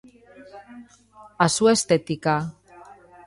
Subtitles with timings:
[1.45, 2.35] A súa estética.